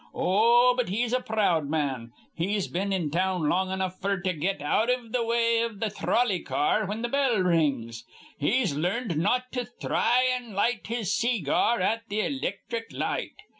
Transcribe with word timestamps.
Oh, 0.15 0.73
but 0.75 0.89
he's 0.89 1.13
a 1.13 1.19
proud 1.19 1.69
man. 1.69 2.11
He's 2.33 2.67
been 2.67 2.91
in 2.91 3.11
town 3.11 3.47
long 3.47 3.69
enough 3.71 4.01
f'r 4.01 4.23
to 4.23 4.33
get 4.33 4.59
out 4.59 4.89
iv 4.89 5.11
th' 5.13 5.23
way 5.27 5.59
iv 5.59 5.79
th' 5.79 5.93
throlley 5.93 6.43
ca 6.43 6.55
ar 6.55 6.85
whin 6.87 7.03
th' 7.03 7.11
bell 7.11 7.37
rings. 7.37 8.03
He's 8.39 8.75
larned 8.75 9.15
not 9.15 9.51
to 9.51 9.63
thry 9.63 10.23
an' 10.35 10.55
light 10.55 10.87
his 10.87 11.13
see 11.13 11.39
gar 11.39 11.79
at 11.81 12.09
th' 12.09 12.13
ilicthric 12.13 12.91
light. 12.91 13.33